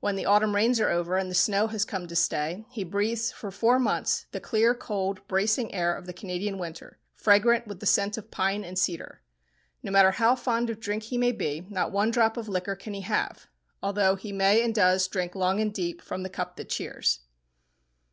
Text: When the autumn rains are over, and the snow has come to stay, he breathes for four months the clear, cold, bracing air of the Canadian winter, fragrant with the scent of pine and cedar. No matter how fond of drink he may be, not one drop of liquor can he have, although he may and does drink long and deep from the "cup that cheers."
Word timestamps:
When 0.00 0.16
the 0.16 0.26
autumn 0.26 0.56
rains 0.56 0.80
are 0.80 0.88
over, 0.88 1.16
and 1.16 1.30
the 1.30 1.34
snow 1.36 1.68
has 1.68 1.84
come 1.84 2.08
to 2.08 2.16
stay, 2.16 2.66
he 2.70 2.82
breathes 2.82 3.30
for 3.30 3.52
four 3.52 3.78
months 3.78 4.26
the 4.32 4.40
clear, 4.40 4.74
cold, 4.74 5.20
bracing 5.28 5.72
air 5.72 5.96
of 5.96 6.06
the 6.06 6.12
Canadian 6.12 6.58
winter, 6.58 6.98
fragrant 7.14 7.68
with 7.68 7.78
the 7.78 7.86
scent 7.86 8.18
of 8.18 8.32
pine 8.32 8.64
and 8.64 8.76
cedar. 8.80 9.22
No 9.84 9.92
matter 9.92 10.10
how 10.10 10.34
fond 10.34 10.70
of 10.70 10.80
drink 10.80 11.04
he 11.04 11.18
may 11.18 11.30
be, 11.30 11.68
not 11.70 11.92
one 11.92 12.10
drop 12.10 12.36
of 12.36 12.48
liquor 12.48 12.74
can 12.74 12.94
he 12.94 13.02
have, 13.02 13.46
although 13.80 14.16
he 14.16 14.32
may 14.32 14.60
and 14.64 14.74
does 14.74 15.06
drink 15.06 15.36
long 15.36 15.60
and 15.60 15.72
deep 15.72 16.02
from 16.02 16.24
the 16.24 16.30
"cup 16.30 16.56
that 16.56 16.68
cheers." 16.68 17.20